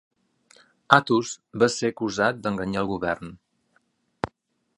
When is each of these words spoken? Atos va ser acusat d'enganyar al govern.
Atos 0.97 1.33
va 1.65 1.69
ser 1.75 1.93
acusat 1.95 2.41
d'enganyar 2.47 2.83
al 2.85 2.91
govern. 2.97 3.37